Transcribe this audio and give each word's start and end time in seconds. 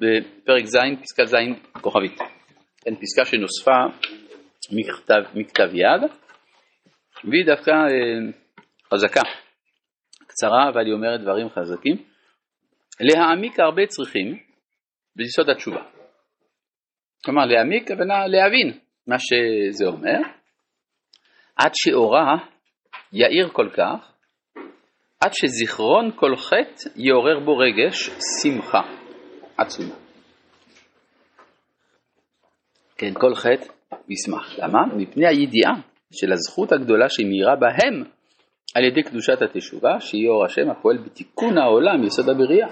בפרק 0.00 0.64
ז', 0.64 0.76
פסקה 1.02 1.24
ז', 1.24 1.36
כוכבית. 1.80 2.18
כן, 2.80 2.94
פסקה 2.94 3.24
שנוספה 3.24 3.78
מכתב, 4.72 5.22
מכתב 5.34 5.74
יד, 5.74 6.10
והיא 7.24 7.46
דווקא 7.46 7.70
אה, 7.70 8.32
חזקה, 8.94 9.22
קצרה, 10.26 10.68
אבל 10.68 10.86
היא 10.86 10.92
אומרת 10.92 11.20
דברים 11.20 11.48
חזקים. 11.48 11.96
להעמיק 13.00 13.60
הרבה 13.60 13.86
צריכים 13.86 14.38
ביסוד 15.16 15.50
התשובה. 15.50 15.82
כלומר, 17.24 17.44
להעמיק, 17.44 17.90
הכוונה 17.90 18.26
להבין 18.26 18.78
מה 19.06 19.16
שזה 19.18 19.86
אומר, 19.86 20.18
עד 21.56 21.70
שאורה 21.74 22.36
יאיר 23.12 23.48
כל 23.52 23.68
כך, 23.72 24.12
עד 25.20 25.30
שזיכרון 25.32 26.10
כל 26.16 26.36
חטא 26.36 26.90
יעורר 26.96 27.40
בו 27.40 27.56
רגש 27.56 28.10
שמחה 28.42 28.99
עצומה. 29.60 29.94
כן, 32.98 33.12
כל 33.14 33.34
חטא 33.34 33.72
ישמח. 34.08 34.58
למה? 34.58 34.78
מפני 34.96 35.26
הידיעה 35.26 35.72
של 36.12 36.32
הזכות 36.32 36.72
הגדולה 36.72 37.06
שמאירה 37.08 37.56
בהם 37.56 38.04
על 38.74 38.84
ידי 38.84 39.02
קדושת 39.02 39.42
התשובה, 39.42 40.00
שהיא 40.00 40.28
אור 40.28 40.44
השם 40.44 40.70
הפועל 40.70 40.98
בתיקון 40.98 41.58
העולם, 41.58 42.04
יסוד 42.04 42.28
הבריאה. 42.28 42.68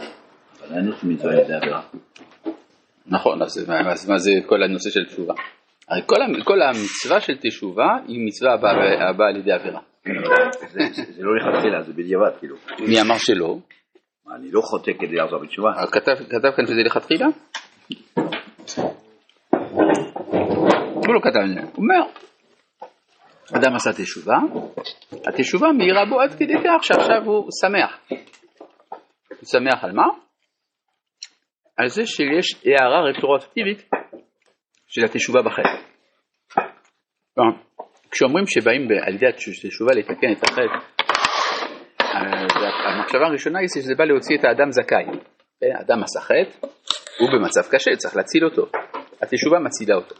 נכון, 3.06 3.42
אז 3.42 4.08
מה 4.08 4.18
זה 4.18 4.30
כל 4.46 4.62
הנושא 4.62 4.90
של 4.90 5.04
תשובה? 5.04 5.34
הרי 5.88 6.02
כל 6.44 6.62
המצווה 6.62 7.20
של 7.20 7.36
תשובה 7.36 7.88
היא 8.08 8.26
מצווה 8.26 8.54
הבאה 9.10 9.28
על 9.28 9.36
ידי 9.36 9.52
עבירה. 9.52 9.80
זה 11.16 11.22
לא 11.22 11.36
לכתחילה, 11.36 11.82
זה 11.82 11.92
בדיעבד, 11.92 12.30
כאילו. 12.38 12.56
מי 12.88 13.00
אמר 13.00 13.18
שלא? 13.18 13.58
אני 14.34 14.50
לא 14.50 14.60
חוטא 14.60 14.92
כדי 14.92 15.16
לחזור 15.16 15.38
בתשובה. 15.42 15.70
כתב 15.92 16.50
כאן 16.56 16.66
שזה 16.66 16.82
לכתחילה? 16.86 17.26
הוא 20.94 21.14
לא 21.14 21.20
כתב, 21.22 21.40
הוא 21.74 21.84
אומר, 21.84 22.10
אדם 23.56 23.74
עשה 23.74 23.90
תשובה, 23.92 24.36
התשובה 25.26 25.72
מאירה 25.78 26.04
בו 26.04 26.20
עד 26.20 26.34
כדי 26.38 26.54
כך 26.64 26.84
שעכשיו 26.84 27.22
הוא 27.24 27.48
שמח. 27.60 27.98
הוא 29.28 29.46
שמח 29.52 29.84
על 29.84 29.92
מה? 29.92 30.04
על 31.76 31.88
זה 31.88 32.06
שיש 32.06 32.54
הערה 32.64 33.10
רטרואקטיבית 33.10 33.90
של 34.86 35.04
התשובה 35.04 35.40
בחטא. 35.42 35.88
כשאומרים 38.10 38.46
שבאים 38.46 38.88
על 39.06 39.14
ידי 39.14 39.26
התשובה 39.26 39.90
לתקן 39.96 40.32
את 40.32 40.44
החטא, 40.44 40.97
המחשבה 42.86 43.26
הראשונה 43.26 43.58
היא 43.58 43.68
שזה 43.68 43.94
בא 43.94 44.04
להוציא 44.04 44.36
את 44.38 44.44
האדם 44.44 44.72
זכאי. 44.72 45.04
אדם 45.80 46.02
עשה 46.02 46.20
חטא, 46.20 46.66
הוא 47.18 47.28
במצב 47.32 47.60
קשה, 47.70 47.96
צריך 47.96 48.16
להציל 48.16 48.44
אותו. 48.44 48.66
התשובה 49.22 49.58
מצילה 49.58 49.94
אותו. 49.94 50.14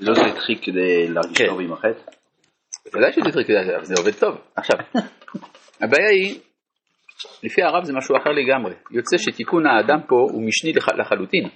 לא 0.00 0.14
זה 0.14 0.26
התחיל 0.26 0.58
כדי 0.62 1.08
להרגיש 1.08 1.38
כן. 1.38 1.46
טוב 1.46 1.60
עם 1.60 1.72
החטא? 1.72 2.10
בוודאי 2.84 3.12
שזה 3.12 3.28
התחיל 3.28 3.44
כדי, 3.44 3.76
אבל 3.76 3.84
זה 3.84 3.94
עובד 3.98 4.14
טוב. 4.20 4.38
עכשיו, 4.56 4.78
הבעיה 5.80 6.08
היא, 6.08 6.40
לפי 7.42 7.62
הרב 7.62 7.84
זה 7.84 7.92
משהו 7.92 8.16
אחר 8.16 8.30
לגמרי. 8.30 8.74
יוצא 8.90 9.18
שתיקון 9.18 9.66
האדם 9.66 10.00
פה 10.08 10.16
הוא 10.16 10.42
משני 10.42 10.72
לחלוטין. 10.98 11.48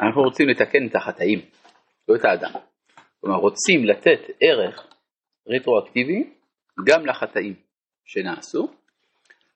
אנחנו 0.00 0.22
רוצים 0.22 0.48
לתקן 0.48 0.86
את 0.86 0.96
החטאים, 0.96 1.40
לא 2.08 2.16
את 2.16 2.24
האדם. 2.24 2.50
כלומר, 3.20 3.36
רוצים 3.36 3.84
לתת 3.84 4.20
ערך 4.40 4.86
רטרואקטיבי 5.48 6.30
גם 6.86 7.06
לחטאים 7.06 7.67
שנעשו, 8.08 8.68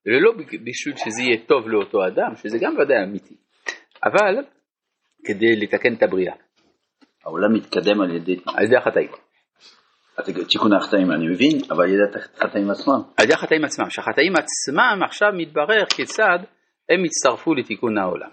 ולא 0.07 0.33
בשביל 0.65 0.97
שזה 0.97 1.23
יהיה 1.23 1.47
טוב 1.47 1.69
לאותו 1.69 2.07
אדם, 2.07 2.37
שזה 2.37 2.59
גם 2.61 2.75
ודאי 2.79 3.05
אמיתי, 3.05 3.35
אבל 4.05 4.45
כדי 5.25 5.57
לתקן 5.57 5.95
את 5.95 6.03
הבריאה. 6.03 6.35
העולם 7.25 7.55
מתקדם 7.55 8.01
על 8.01 8.17
ידי... 8.17 8.37
על 8.47 8.65
ידי 8.65 8.77
החטאים. 8.77 9.09
תיקון 10.49 10.73
החטאים 10.73 11.13
אני 11.13 11.29
מבין, 11.29 11.59
אבל 11.71 11.85
על 11.85 11.91
ידי 11.91 12.19
החטאים 12.37 12.71
עצמם. 12.71 13.01
על 13.17 13.25
ידי 13.25 13.35
החטאים 13.35 13.65
עצמם, 13.65 13.91
שהחטאים 13.91 14.33
עצמם 14.37 15.03
עכשיו 15.05 15.29
מתברר 15.37 15.85
כיצד 15.97 16.39
הם 16.89 17.05
הצטרפו 17.05 17.55
לתיקון 17.55 17.99
העולם. 17.99 18.31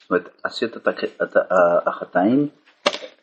זאת 0.00 0.10
אומרת, 0.10 0.28
עשית 0.44 0.76
את 0.76 1.36
החטאים 1.86 2.48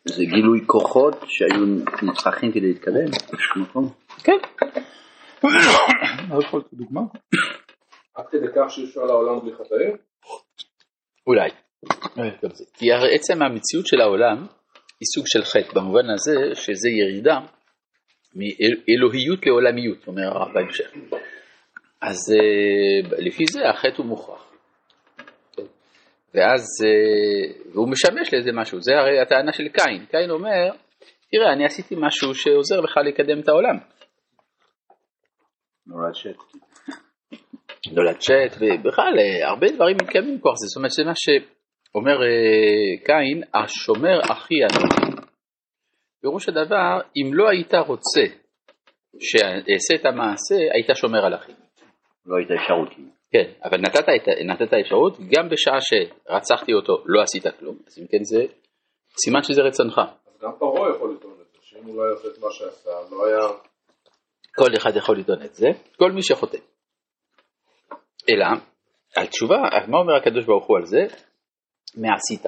זה 0.04 0.24
גילוי 0.24 0.60
כוחות 0.66 1.14
שהיו 1.28 1.64
נצרכים 2.02 2.52
כדי 2.52 2.68
להתקדם? 2.68 3.06
כן. 4.24 4.38
מה 6.28 6.38
יכול 6.44 6.62
דוגמה? 6.72 7.00
עד 8.14 8.24
כדי 8.30 8.46
כך 8.56 8.70
שאי 8.70 8.84
אפשר 8.84 9.00
לעולם 9.00 9.40
בלי 9.40 9.52
חטאים? 9.54 9.96
אולי. 11.26 11.50
כי 12.74 12.92
הרי 12.92 13.14
עצם 13.14 13.42
המציאות 13.42 13.86
של 13.86 14.00
העולם 14.00 14.36
היא 15.00 15.06
סוג 15.14 15.24
של 15.26 15.44
חטא, 15.44 15.80
במובן 15.80 16.10
הזה 16.10 16.54
שזה 16.54 16.88
ירידה 16.90 17.38
מאלוהיות 18.34 19.46
לעולמיות, 19.46 20.06
אומר 20.06 20.22
הרב 20.22 20.54
בהמשך. 20.54 20.90
אז 22.02 22.18
אה, 22.32 23.18
לפי 23.18 23.44
זה 23.52 23.68
החטא 23.68 23.96
הוא 23.96 24.06
מוכרח. 24.06 24.50
ואז, 26.34 26.62
אה, 26.84 27.70
והוא 27.72 27.88
משמש 27.88 28.34
לאיזה 28.34 28.50
משהו, 28.52 28.80
זה 28.80 28.92
הרי 28.98 29.20
הטענה 29.20 29.52
של 29.52 29.68
קין, 29.68 30.06
קין 30.10 30.30
אומר, 30.30 30.70
תראה, 31.30 31.52
אני 31.52 31.64
עשיתי 31.64 31.94
משהו 31.98 32.34
שעוזר 32.34 32.80
לך 32.80 32.96
לקדם 33.06 33.40
את 33.40 33.48
העולם. 33.48 33.76
נולד 35.90 36.14
שט. 36.14 36.36
נולד 37.92 38.20
שט, 38.20 38.52
ובכלל, 38.56 39.14
אה, 39.18 39.48
הרבה 39.48 39.66
דברים 39.74 39.96
מתקיימים 40.02 40.34
מכוח 40.34 40.54
זה, 40.56 40.66
זאת 40.66 40.76
אומרת, 40.76 40.90
זה 40.90 41.04
מה 41.04 41.12
שאומר 41.14 42.22
אה, 42.22 43.06
קין, 43.06 43.42
השומר 43.54 44.20
אחי 44.32 44.54
אני. 44.54 45.10
פירוש 46.20 46.48
הדבר, 46.48 47.00
אם 47.16 47.34
לא 47.34 47.48
היית 47.48 47.74
רוצה 47.74 48.24
שאעשה 49.20 49.94
את 49.94 50.04
המעשה, 50.06 50.54
היית 50.74 50.86
שומר 50.94 51.24
על 51.24 51.34
אחי. 51.34 51.52
לא 52.26 52.36
הייתה 52.36 52.54
אפשרות. 52.54 52.88
כן, 53.32 53.52
אבל 53.64 53.78
נתת, 53.78 54.08
את, 54.16 54.28
נתת 54.44 54.74
אפשרות, 54.74 55.18
גם 55.18 55.48
בשעה 55.48 55.78
שרצחתי 55.80 56.72
אותו 56.72 57.02
לא 57.06 57.22
עשית 57.22 57.46
כלום, 57.58 57.76
אז 57.86 57.98
אם 57.98 58.06
כן 58.06 58.22
זה 58.22 58.44
סימן 59.24 59.42
שזה 59.42 59.62
רצונך. 59.62 59.98
אז 59.98 60.40
גם 60.42 60.50
פרעה 60.58 60.90
יכול 60.96 61.14
לטעון 61.14 61.34
את 61.40 61.52
זה, 61.52 61.58
שאם 61.62 61.84
הוא 61.84 61.96
לא 61.96 62.02
היה 62.02 62.12
עושה 62.12 62.28
את 62.28 62.38
מה 62.38 62.50
שעשה, 62.50 62.90
לא 63.10 63.26
היה... 63.26 63.69
כל 64.56 64.70
אחד 64.76 64.96
יכול 64.96 65.18
לטעון 65.18 65.42
את 65.42 65.54
זה, 65.54 65.66
כל 65.96 66.12
מי 66.12 66.22
שחוטא. 66.22 66.58
אלא, 68.30 68.46
על 69.16 69.26
תשובה, 69.26 69.56
מה 69.88 69.98
אומר 69.98 70.16
הקדוש 70.16 70.44
ברוך 70.44 70.66
הוא 70.66 70.76
על 70.76 70.84
זה? 70.84 71.00
מעשית. 71.96 72.46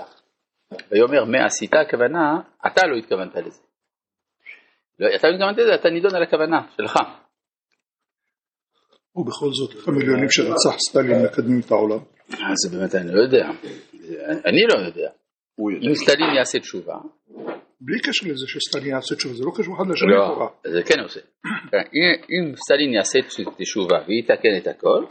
ויאמר 0.90 1.24
מעשית, 1.24 1.74
הכוונה, 1.74 2.40
אתה 2.66 2.86
לא 2.86 2.96
התכוונת 2.96 3.36
לזה. 3.36 3.62
לא, 4.98 5.08
אתה 5.16 5.28
לא 5.28 5.34
התכוונת 5.34 5.58
לזה, 5.58 5.74
אתה 5.74 5.88
נידון 5.90 6.14
על 6.14 6.22
הכוונה 6.22 6.60
שלך. 6.76 6.96
ובכל 9.16 9.50
זאת 9.52 9.88
המיליונים 9.88 10.30
שרצח 10.30 10.78
סטלין 10.88 11.24
מקדמים 11.24 11.60
את 11.66 11.70
העולם. 11.70 11.98
אה, 12.30 12.54
זה 12.54 12.78
באמת 12.78 12.94
אני 12.94 13.14
לא 13.14 13.20
יודע, 13.22 13.48
אני 14.44 14.62
לא 14.74 14.86
יודע. 14.86 15.10
אם 15.58 15.94
סטלין 15.94 16.34
יעשה 16.36 16.58
תשובה. 16.58 16.96
בלי 17.84 17.98
קשר 18.00 18.26
לזה 18.26 18.47
שסטלין 18.48 18.87
יעשה 18.87 19.15
תשובה, 19.15 19.34
זה 19.34 19.44
לא 19.44 19.50
קשור 19.56 19.75
אחד 19.76 19.84
לשני 19.93 20.09
לא, 20.10 20.50
זה 20.65 20.82
כן 20.82 21.00
עושה. 21.03 21.20
אם 22.04 22.56
סטלין 22.56 22.93
יעשה 22.93 23.19
תשובה 23.59 23.98
ויתקן 24.06 24.56
את 24.56 24.66
הכל, 24.66 25.04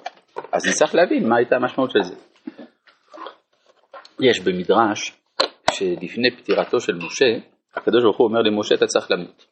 אז 0.52 0.68
נצטרך 0.68 0.96
להבין 0.96 1.30
מה 1.30 1.38
הייתה 1.38 1.56
המשמעות 1.56 1.92
של 1.92 2.02
זה. 2.04 2.16
יש 4.20 4.40
במדרש 4.40 5.22
שלפני 5.72 6.38
פטירתו 6.38 6.80
של 6.80 6.94
משה, 6.94 7.26
הקדוש 7.76 8.04
ברוך 8.04 8.18
הוא 8.18 8.28
אומר 8.28 8.42
למשה 8.42 8.76
אתה 8.76 8.86
צריך 8.86 9.12
למות. 9.12 9.46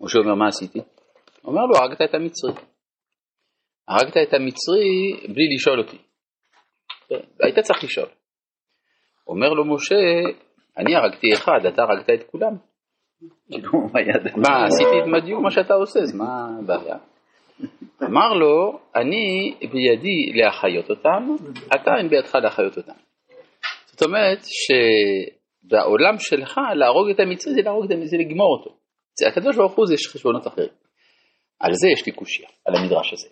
משה 0.00 0.18
אומר 0.18 0.34
מה 0.34 0.48
עשיתי? 0.48 0.80
אומר 1.44 1.62
לו 1.62 1.76
הרגת 1.76 2.02
את 2.02 2.14
המצרי. 2.14 2.52
הרגת 3.88 4.16
את 4.28 4.34
המצרי 4.34 5.12
בלי 5.34 5.54
לשאול 5.54 5.78
אותי. 5.80 5.98
היית 7.40 7.58
צריך 7.58 7.84
לשאול. 7.84 8.08
אומר 9.26 9.48
לו 9.48 9.74
משה, 9.74 9.94
אני 10.78 10.96
הרגתי 10.96 11.26
אחד, 11.34 11.66
אתה 11.68 11.82
הרגת 11.82 12.10
את 12.10 12.30
כולם. 12.30 12.52
מה, 14.36 14.64
עשיתי 14.64 15.10
בדיוק 15.14 15.40
מה 15.42 15.50
שאתה 15.50 15.74
עושה, 15.74 16.00
אז 16.00 16.14
מה 16.14 16.48
הבעיה? 16.58 16.96
אמר 18.02 18.34
לו, 18.34 18.78
אני 18.96 19.54
בידי 19.60 20.32
להחיות 20.34 20.90
אותם, 20.90 21.34
אתה 21.74 21.90
אין 21.98 22.08
בידך 22.08 22.34
להחיות 22.34 22.76
אותם. 22.76 22.92
זאת 23.86 24.02
אומרת 24.02 24.38
שבעולם 25.64 26.18
שלך 26.18 26.60
להרוג 26.74 27.10
את 27.10 27.20
המצרי 27.20 27.54
זה 27.54 27.60
להרוג 27.62 27.84
את 27.84 27.90
המצרי, 27.90 28.08
זה 28.08 28.16
לגמור 28.16 28.56
אותו. 28.58 28.76
הקדוש 29.28 29.56
ברוך 29.56 29.72
הוא 29.72 29.86
זה 29.86 29.94
יש 29.94 30.08
חשבונות 30.12 30.46
אחרים. 30.46 30.68
על 31.60 31.72
זה 31.74 31.88
יש 31.88 32.06
לי 32.06 32.12
קושייה, 32.12 32.48
על 32.64 32.74
המדרש 32.76 33.12
הזה. 33.12 33.28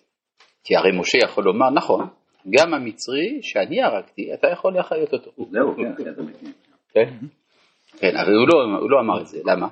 כי 0.63 0.75
הרי 0.75 0.91
משה 0.99 1.17
יכול 1.23 1.43
לומר, 1.43 1.69
נכון, 1.69 2.07
גם 2.49 2.73
המצרי 2.73 3.39
שאני 3.41 3.83
הרגתי, 3.83 4.33
אתה 4.33 4.47
יכול 4.47 4.73
להחיות 4.73 5.13
אותו. 5.13 5.31
זהו, 5.51 5.75
כן, 5.75 6.13
כן. 6.95 7.27
כן, 7.99 8.17
אבל 8.17 8.33
הוא 8.33 8.47
לא, 8.47 8.79
הוא 8.79 8.91
לא 8.91 8.99
אמר 8.99 9.21
את 9.21 9.27
זה, 9.27 9.41
למה? 9.45 9.67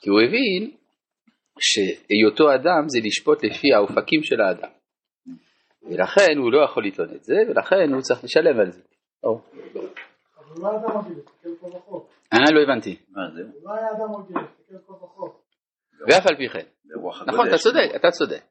כי 0.00 0.10
הוא 0.10 0.20
הבין 0.20 0.70
שהיותו 1.60 2.54
אדם 2.54 2.88
זה 2.88 2.98
לשפוט 3.04 3.44
לפי 3.44 3.74
האופקים 3.74 4.22
של 4.22 4.40
האדם. 4.40 4.70
ולכן 5.82 6.38
הוא 6.38 6.52
לא 6.52 6.64
יכול 6.64 6.86
לטעון 6.86 7.14
את 7.14 7.24
זה, 7.24 7.34
ולכן 7.48 7.92
הוא 7.92 8.00
צריך 8.00 8.24
לשלם 8.24 8.60
על 8.60 8.70
זה. 8.70 8.82
או. 9.24 9.40
אבל 10.38 10.62
לא 10.62 10.76
אדם 10.76 10.98
רגיל, 10.98 11.20
תסתכל. 11.20 11.96
אה, 12.32 12.50
לא 12.54 12.60
הבנתי. 12.62 12.96
מה 13.10 13.22
זה? 13.34 13.40
לא 13.64 13.74
היה 13.74 13.88
אדם 13.90 14.14
רגיל, 14.14 14.36
תסתכל 14.46 14.76
כה 14.86 14.92
וכה. 14.92 15.32
ואף 16.08 16.26
על 16.26 16.36
פי 16.36 16.48
כן. 16.48 16.66
נכון, 17.26 17.48
אתה. 17.48 17.56
צודק, 17.56 17.88
אתה 17.96 18.10
צודק. 18.10 18.42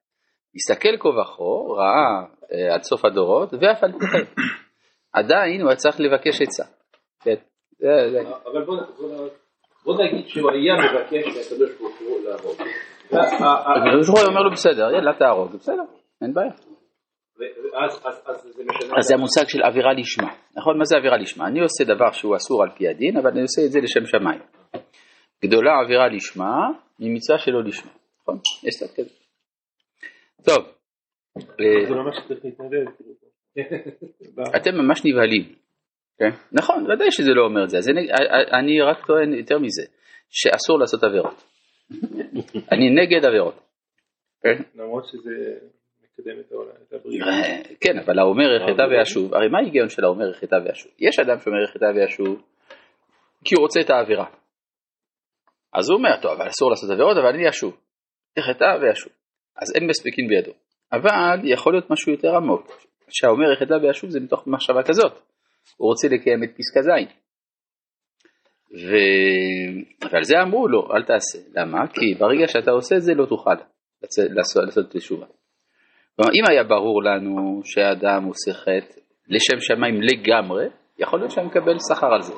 הסתכל 0.56 0.98
כה 1.00 1.10
וכה, 1.10 1.44
ראה 1.78 2.26
אה, 2.52 2.76
עד 2.76 2.84
סוף 2.84 3.06
הדורות, 3.06 3.54
ואף 3.54 3.84
על 3.84 3.92
פי 3.92 4.06
כן. 4.12 4.42
עדיין 5.20 5.62
הוא 5.62 5.70
היה 5.70 5.78
צריך 5.78 6.00
לבקש 6.00 6.42
עצה. 6.42 6.77
כן. 7.28 7.36
זה- 7.80 8.10
זה- 8.12 8.22
אבל 8.52 8.66
בוא, 8.66 8.76
בוא, 8.98 9.28
בוא 9.86 10.04
נגיד 10.04 10.28
שהוא 10.28 10.52
היה 10.52 10.74
מבקש 10.76 11.26
מהקדוש 11.28 11.72
ברוך 11.80 12.00
הוא 12.00 12.20
לעבוד. 12.30 12.56
וה- 13.12 13.76
הקדוש 13.76 14.08
ברוך 14.08 14.20
הוא 14.20 14.28
אומר 14.30 14.42
לו 14.42 14.52
בסדר, 14.52 14.92
יאללה 14.92 15.14
תהרוג, 15.20 15.52
בסדר, 15.56 15.84
אין 16.22 16.34
בעיה. 16.34 16.52
אז- 18.98 19.08
זה 19.08 19.14
המושג 19.14 19.44
של 19.48 19.64
עבירה 19.64 19.94
לשמה, 19.94 20.34
נכון? 20.58 20.78
מה 20.78 20.86
זה 20.86 20.98
עבירה 20.98 21.18
לשמה? 21.18 21.48
אני 21.48 21.60
עושה 21.60 21.84
דבר 21.84 22.12
שהוא 22.12 22.36
אסור 22.36 22.64
על 22.64 22.70
פי 22.78 22.88
הדין, 22.88 23.18
אבל 23.18 23.30
אני 23.30 23.42
עושה 23.42 23.62
את 23.66 23.72
זה 23.72 23.80
לשם 23.80 24.06
שמיים. 24.06 24.42
גדולה 25.46 25.72
עבירה 25.86 26.08
לשמה, 26.08 26.56
ממצווה 27.00 27.40
שלא 27.40 27.64
לשמה, 27.64 27.92
נכון? 28.22 28.40
יש 28.64 28.76
קצת 28.84 28.96
כזה. 29.00 29.10
טוב, 30.46 30.66
אה, 31.38 31.90
להתנדב. 32.44 32.92
כאילו. 32.98 34.44
אתם 34.56 34.76
ממש 34.76 35.02
נבהלים, 35.06 35.56
כן? 36.20 36.30
נכון, 36.52 36.92
ודאי 36.92 37.12
שזה 37.12 37.32
לא 37.34 37.46
אומר 37.46 37.64
את 37.64 37.70
זה, 37.70 37.78
אז 37.78 37.90
אני, 37.90 38.08
אני 38.60 38.82
רק 38.82 39.06
טוען 39.06 39.34
יותר 39.34 39.60
מזה, 39.60 39.84
שאסור 40.30 40.80
לעשות 40.80 41.04
עבירות. 41.04 41.44
אני 42.74 42.90
נגד 42.90 43.26
עבירות. 43.26 43.60
כן? 44.44 44.64
למרות 44.76 45.06
שזה 45.06 45.56
מקדם 46.04 46.40
את 46.40 46.52
העולם, 46.52 46.72
את 46.88 46.94
הבריאות. 46.94 47.28
כן, 47.82 48.00
אבל 48.00 48.20
האומר 48.20 48.56
יחטא 48.56 48.82
וישוב, 48.82 49.34
הרי 49.34 49.48
מה 49.48 49.60
ההיגיון 49.60 49.90
של 49.90 50.04
האומר 50.04 50.30
יחטא 50.30 50.56
וישוב? 50.56 50.92
יש 51.00 51.20
אדם 51.20 51.40
שאומר 51.40 51.64
יחטא 51.64 51.86
וישוב 51.96 52.44
כי 53.46 53.56
הוא 53.56 53.62
רוצה 53.62 53.80
את 53.82 53.90
העבירה. 53.90 54.26
אז 55.74 55.90
הוא 55.90 55.98
אומר, 55.98 56.22
טוב, 56.22 56.32
אבל 56.32 56.48
אסור 56.48 56.70
לעשות 56.70 56.90
עבירות, 56.90 57.18
אבל 57.18 57.28
אני 57.28 57.50
אשוב. 57.50 57.78
יחטא 58.38 58.78
וישוב. 58.82 59.12
אז 59.62 59.76
אין 59.76 59.88
מספיקין 59.88 60.28
בידו. 60.28 60.52
אבל 60.92 61.40
יכול 61.44 61.74
להיות 61.74 61.90
משהו 61.90 62.12
יותר 62.12 62.36
עמוק. 62.36 62.68
שהאומר 63.10 63.52
יחטא 63.52 63.74
וישוב 63.74 64.10
זה 64.10 64.20
מתוך 64.20 64.48
מחשבה 64.48 64.84
כזאת. 64.84 65.20
הוא 65.78 65.90
רוצה 65.90 66.08
לקיים 66.08 66.44
את 66.44 66.50
פסקה 66.58 66.82
ז'. 66.82 66.88
ו... 68.76 68.90
ועל 70.12 70.24
זה 70.24 70.42
אמרו 70.42 70.68
לו, 70.68 70.88
אל 70.96 71.04
תעשה. 71.04 71.40
למה? 71.56 71.88
כי 71.88 72.14
ברגע 72.20 72.48
שאתה 72.48 72.72
עושה 72.72 72.96
את 72.96 73.02
זה 73.02 73.14
לא 73.14 73.26
תוכל 73.26 73.54
לעשות, 74.18 74.64
לעשות 74.64 74.86
תשובה. 74.92 75.26
כלומר, 76.16 76.32
אם 76.34 76.44
היה 76.50 76.64
ברור 76.64 77.04
לנו 77.04 77.62
שהאדם 77.64 78.24
עושה 78.24 78.54
חטא 78.54 79.00
לשם 79.30 79.60
שמיים 79.60 80.02
לגמרי, 80.02 80.66
יכול 81.00 81.20
להיות 81.20 81.32
שאני 81.32 81.46
מקבל 81.46 81.76
שכר 81.90 82.14
על 82.14 82.22
זה. 82.22 82.34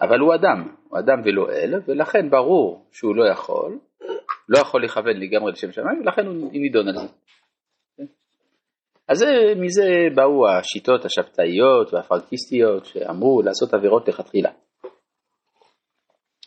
אבל 0.00 0.18
הוא 0.18 0.34
אדם, 0.34 0.68
הוא 0.88 0.98
אדם 0.98 1.20
ולא 1.24 1.50
אל, 1.50 1.74
ולכן 1.88 2.30
ברור 2.30 2.86
שהוא 2.92 3.16
לא 3.16 3.30
יכול, 3.30 3.78
לא 4.48 4.58
יכול 4.58 4.84
לכוון 4.84 5.16
לגמרי 5.16 5.52
לשם 5.52 5.72
שמיים, 5.72 6.00
ולכן 6.00 6.26
הוא 6.26 6.52
נידון 6.52 6.88
על 6.88 6.94
זה. 6.94 7.06
אז 9.08 9.18
זה, 9.18 9.26
מזה 9.56 9.86
באו 10.14 10.48
השיטות 10.48 11.04
השבתאיות 11.04 11.94
והפרנקיסטיות 11.94 12.84
שאמרו 12.86 13.42
לעשות 13.42 13.74
עבירות 13.74 14.08
לכתחילה. 14.08 14.50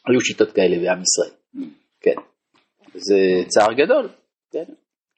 היו 0.10 0.22
שיטות 0.22 0.52
כאלה 0.52 0.76
בעם 0.78 1.02
ישראל, 1.02 1.40
כן. 2.02 2.22
זה 2.94 3.16
צער 3.48 3.74
גדול, 3.74 4.10
כן. 4.52 4.74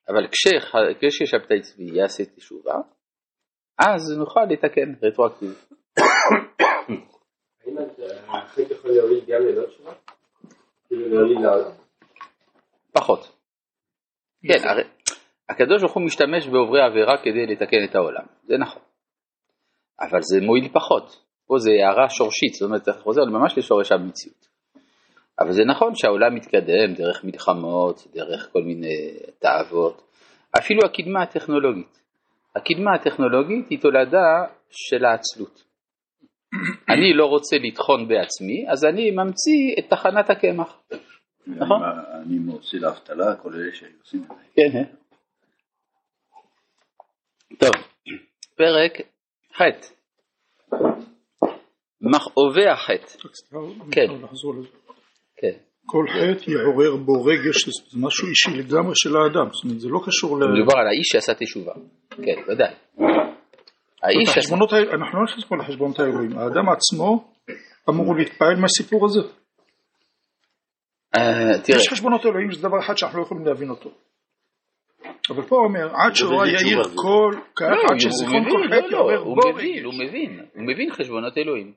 אבל 0.10 0.28
כש- 0.28 0.66
כששבתאי 1.02 1.62
צבי 1.62 1.98
יעשה 1.98 2.24
תשובה, 2.26 2.74
אז 3.80 4.18
נוכל 4.18 4.46
לתקן 4.50 4.94
רטרואקטיבית. 5.08 5.70
האם 7.66 7.78
החטא 8.28 8.74
יכול 8.74 8.92
להוריד 8.92 9.26
גם 9.28 9.42
ללא 9.42 9.68
תשובה? 9.68 9.92
כאילו 10.88 11.10
להוריד 11.10 11.38
לעולם? 11.38 11.72
פחות. 12.94 13.32
כן, 14.48 14.68
הרי 14.68 14.84
הקדוש 15.52 15.82
ברוך 15.82 15.94
הוא 15.94 16.04
משתמש 16.04 16.48
בעוברי 16.48 16.82
עבירה 16.82 17.18
כדי 17.18 17.46
לתקן 17.46 17.84
את 17.84 17.96
העולם, 17.96 18.24
זה 18.48 18.58
נכון. 18.58 18.82
אבל 20.02 20.20
זה 20.22 20.46
מועיל 20.46 20.70
פחות. 20.74 21.22
פה 21.48 21.58
זה 21.58 21.72
הערה 21.72 22.10
שורשית, 22.10 22.54
זאת 22.54 22.68
אומרת, 22.68 22.82
אתה 22.82 22.94
חוזר 22.94 23.26
ממש 23.26 23.58
לשורש 23.58 23.92
המציאות. 23.92 24.48
אבל 25.40 25.52
זה 25.52 25.62
נכון 25.66 25.96
שהעולם 25.96 26.36
מתקדם 26.36 26.94
דרך 26.98 27.24
מלחמות, 27.24 28.08
דרך 28.14 28.50
כל 28.54 28.62
מיני 28.62 29.18
תאוות, 29.40 30.02
אפילו 30.60 30.82
הקדמה 30.86 31.24
הטכנולוגית. 31.24 32.02
הקדמה 32.56 32.96
הטכנולוגית 32.96 33.70
היא 33.70 33.80
תולדה 33.80 34.46
של 34.70 35.06
העצלות. 35.06 35.64
אני 36.94 37.14
לא 37.14 37.26
רוצה 37.26 37.56
לטחון 37.58 38.08
בעצמי, 38.08 38.66
אז 38.72 38.86
אני 38.86 39.12
ממציא 39.12 39.76
את 39.80 39.90
תחנת 39.90 40.30
הקמח. 40.30 40.82
נכון. 41.48 41.82
אני- 42.26 42.40
מוציא 42.40 42.80
לאבטלה, 42.80 43.36
כל 43.36 43.54
אלה 43.54 43.72
שהיו 43.74 43.92
עושים 44.02 44.22
את 44.22 44.28
זה. 44.28 44.34
כן, 44.56 44.78
אה? 44.78 45.01
טוב, 47.60 47.72
פרק 48.56 48.92
ח' 49.54 49.62
מכאובי 52.02 52.68
החטא, 52.68 53.28
כן. 53.92 54.08
כן, 55.36 55.58
כל 55.86 56.06
חטא 56.10 56.52
יעורר 56.52 56.96
בו 56.96 57.24
רגש, 57.24 57.66
זה 57.66 58.00
משהו 58.06 58.28
אישי 58.28 58.52
לגמרי 58.52 58.94
של 58.96 59.10
האדם, 59.16 59.50
זאת 59.52 59.64
אומרת 59.64 59.80
זה 59.80 59.90
לא 59.90 60.00
קשור 60.06 60.40
ל... 60.40 60.44
מדובר 60.44 60.78
על 60.78 60.88
האיש 60.88 61.08
שעשה 61.12 61.34
תשובה, 61.34 61.74
כן, 62.10 62.52
ודאי. 62.52 62.74
האיש 64.04 64.30
אנחנו 64.94 65.20
לא 65.20 65.26
נכנסים 65.26 65.50
פה 65.50 65.56
לחשבונות 65.58 66.00
האלוהים, 66.00 66.38
האדם 66.38 66.70
עצמו 66.70 67.34
אמור 67.90 68.16
להתפעל 68.16 68.56
מהסיפור 68.56 69.06
הזה. 69.06 69.20
אה, 71.18 71.62
תראה, 71.64 71.80
יש 71.80 71.90
חשבונות 71.90 72.26
אלוהים 72.26 72.52
זה 72.52 72.68
דבר 72.68 72.80
אחד 72.86 72.98
שאנחנו 72.98 73.20
לא 73.20 73.24
יכולים 73.24 73.46
להבין 73.46 73.70
אותו. 73.70 73.90
אבל 75.30 75.42
פה 75.42 75.56
הוא 75.56 75.66
אומר, 75.66 75.88
עד 76.06 76.16
שאורה 76.16 76.46
זה 76.46 76.52
יאיר 76.52 76.82
כל, 76.84 77.32
לא, 77.62 77.68
עד 77.68 77.92
הוא 77.92 78.00
שזיכרון 78.00 78.44
כל 78.50 78.58
לא, 78.58 78.76
חטא 78.82 78.86
לא, 78.92 78.98
יעורר 78.98 79.18
הוא 79.18 79.36
בו 79.42 79.50
מבין, 79.54 79.74
רגש. 79.76 79.84
הוא 79.84 79.94
מבין, 79.94 80.40
הוא 80.56 80.64
מבין 80.64 80.92
חשבונות 80.92 81.38
אלוהים. 81.38 81.74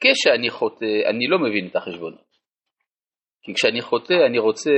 כשאני 0.00 0.50
חוטא, 0.50 0.84
אני 1.10 1.26
לא 1.28 1.38
מבין 1.38 1.66
את 1.66 1.76
החשבונות. 1.76 2.30
כי 3.42 3.54
כשאני 3.54 3.80
חוטא, 3.80 4.14
אני 4.26 4.38
רוצה, 4.38 4.70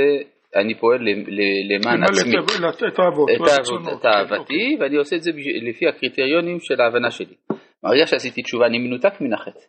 אני 0.56 0.74
פועל 0.74 0.98
ל- 1.00 1.30
ל- 1.30 1.74
למען 1.74 2.02
עצמי. 2.02 2.32
את- 2.68 2.82
את 2.92 2.98
האהבות, 2.98 3.28
את 3.36 3.40
והרצונות. 3.40 3.86
האהבות- 3.86 4.00
את 4.00 4.04
אהבתי, 4.06 4.76
ואני 4.80 4.96
עושה 4.96 5.16
את 5.16 5.22
זה 5.22 5.30
לפי 5.68 5.88
הקריטריונים 5.88 6.60
של 6.60 6.80
ההבנה 6.80 7.10
שלי. 7.10 7.34
ברגע 7.82 8.06
שעשיתי 8.06 8.42
תשובה, 8.42 8.66
אני 8.66 8.78
מנותק 8.78 9.20
מן 9.20 9.32
החטא. 9.32 9.60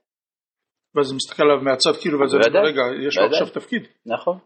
ואז 0.95 1.09
הוא 1.11 1.15
מסתכל 1.15 1.43
עליו 1.43 1.61
מהצד 1.61 1.91
כאילו, 2.01 2.19
ואז 2.19 2.33
רגע, 2.35 2.81
יש 3.07 3.17
לו. 3.17 3.25
עכשיו 3.25 3.49
תפקיד. 3.49 3.87
נכון. 4.05 4.37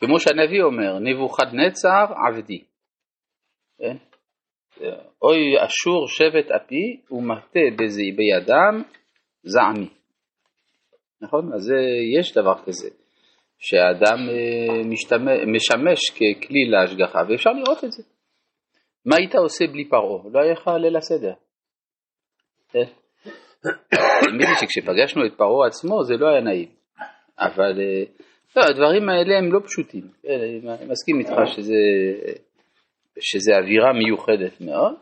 כמו 0.00 0.20
שהנביא 0.20 0.62
אומר, 0.62 0.98
נבוכדנצר 0.98 2.04
עבדי. 2.28 2.60
כן? 3.80 3.96
אוי 5.22 5.64
אשור 5.64 6.08
שבט 6.08 6.50
אפי 6.50 7.00
ומטה 7.10 7.60
בזה 7.78 8.02
בידם 8.16 8.82
זעמי. 9.42 9.88
נכון? 11.20 11.52
אז 11.54 11.72
יש 12.18 12.34
דבר 12.34 12.54
כזה, 12.64 12.88
שהאדם 13.58 14.28
אה, 14.28 14.82
משמש 15.46 16.00
ככלי 16.10 16.64
להשגחה, 16.70 17.18
ואפשר 17.28 17.50
לראות 17.50 17.84
את 17.84 17.92
זה. 17.92 18.02
מה 19.06 19.16
היית 19.16 19.34
עושה 19.34 19.66
בלי 19.66 19.88
פרעה? 19.88 20.22
לא 20.32 20.40
היה 20.40 20.52
לך 20.52 20.70
ליל 20.80 20.96
הסדר. 20.96 21.32
כן? 22.72 22.84
האמת 23.92 24.48
היא 24.48 24.56
שכשפגשנו 24.60 25.26
את 25.26 25.32
פרעה 25.36 25.66
עצמו 25.66 26.04
זה 26.04 26.14
לא 26.14 26.28
היה 26.28 26.40
נעים, 26.40 26.68
אבל 27.38 27.80
אה, 27.80 28.04
לא, 28.56 28.62
הדברים 28.62 29.08
האלה 29.08 29.38
הם 29.38 29.52
לא 29.52 29.60
פשוטים, 29.64 30.08
כן, 30.22 30.40
אני 30.68 30.86
מסכים 30.86 31.18
איתך 31.18 31.32
שזה, 31.46 31.74
שזה 33.20 33.52
אווירה 33.58 33.92
מיוחדת 33.92 34.60
מאוד, 34.60 34.94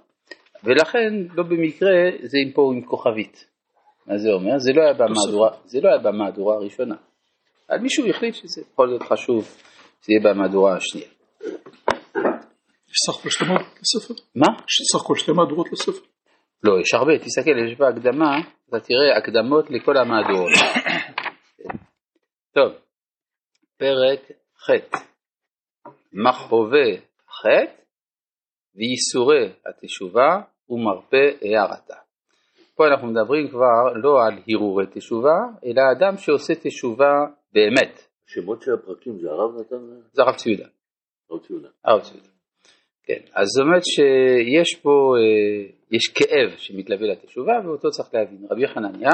ולכן 0.65 1.15
לא 1.35 1.43
במקרה 1.43 1.91
זה 2.23 2.39
עם 2.47 2.53
פה 2.53 2.71
עם 2.75 2.83
כוכבית. 2.83 3.45
מה 4.07 4.19
זה 4.19 4.29
אומר? 4.33 4.59
זה 4.59 4.73
לא 4.73 4.83
היה 4.83 4.93
במהדורה, 4.93 5.51
זה 5.65 5.81
לא 5.81 5.89
היה 5.89 5.99
במהדורה 5.99 6.57
הראשונה. 6.57 6.97
אבל 7.71 7.79
מישהו 7.79 8.11
החליט 8.11 8.35
שזה 8.35 8.63
יכול 8.73 8.89
להיות 8.89 9.03
חשוב 9.03 9.45
שזה 10.03 10.13
יהיה 10.13 10.35
במהדורה 10.35 10.77
השנייה. 10.77 11.09
יש 12.89 12.97
סך 13.07 13.19
הכל 13.21 13.31
שתי 13.31 13.45
מהדורות 13.45 13.79
לספר? 13.81 14.15
מה? 14.35 14.47
יש 14.47 14.87
סך 14.93 15.05
הכל 15.05 15.15
שתי 15.17 15.33
מהדורות 15.33 15.73
לספר? 15.73 16.07
לא, 16.63 16.81
יש 16.81 16.95
הרבה, 16.95 17.19
תסתכל, 17.19 17.51
יש 17.51 17.79
בהקדמה, 17.79 18.39
אתה 18.69 18.81
תראה 18.81 19.17
הקדמות 19.19 19.71
לכל 19.71 19.97
המהדורות. 19.97 20.53
טוב, 22.55 22.73
פרק 23.77 24.21
ח' 24.57 24.71
מכאובי 26.13 27.01
חטא 27.29 27.79
וייסורי 28.78 29.52
התשובה 29.66 30.40
ומרפא 30.70 31.30
הערתה. 31.42 31.94
פה 32.75 32.87
אנחנו 32.87 33.06
מדברים 33.06 33.49
כבר 33.49 33.92
לא 33.94 34.26
על 34.26 34.38
הרהורי 34.49 34.87
תשובה, 34.94 35.38
אלא 35.64 35.82
אדם 35.99 36.16
שעושה 36.16 36.54
תשובה 36.54 37.12
באמת. 37.52 38.08
שמות 38.26 38.62
של 38.62 38.75
הפרקים 38.75 39.18
זה 39.18 39.30
הרב 39.30 39.61
נתן? 39.61 39.76
זה 40.12 40.23
הרב 40.23 40.35
ציודה. 40.35 40.66
הרב 41.30 41.40
ציודה. 41.40 41.68
הרב 41.85 42.00
ציודה. 42.00 42.28
כן, 43.02 43.20
אז 43.35 43.47
זאת 43.47 43.62
אומרת 43.64 43.82
שיש 43.85 44.80
פה, 44.82 45.14
אה, 45.16 45.70
יש 45.90 46.08
כאב 46.14 46.56
שמתלווה 46.56 47.06
לתשובה 47.06 47.52
ואותו 47.64 47.90
צריך 47.90 48.08
להבין. 48.14 48.47
רבי 48.50 48.68
חנניה, 48.68 49.12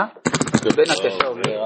ובין 0.65 0.85
הקשה 0.91 1.27
אומר, 1.27 1.65